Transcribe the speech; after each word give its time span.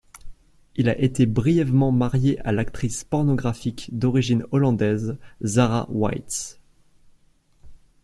Il 0.75 0.89
a 0.89 0.99
été 0.99 1.27
brièvement 1.27 1.91
marié 1.91 2.39
à 2.39 2.51
l'actrice 2.51 3.03
pornographique 3.03 3.89
d'origine 3.93 4.47
hollandaise 4.49 5.15
Zara 5.45 5.85
Whites. 5.91 6.59